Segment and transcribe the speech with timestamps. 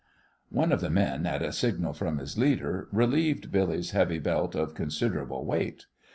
[0.49, 4.73] One of the men, at a signal from his leader, relieved Billy's heavy belt of
[4.73, 5.85] considerable weight.